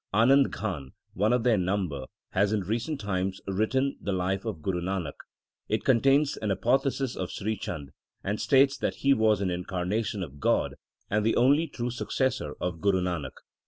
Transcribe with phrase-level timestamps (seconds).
[0.15, 4.81] Anand Ghan, one of their number, has in recent times written the life of Guru
[4.81, 5.13] Nanak.
[5.69, 7.91] It contains an apotheosis of Sri Chand,
[8.23, 10.73] and states that he was an incar nation of God,
[11.11, 13.37] and the only true successor of Guru Nanak.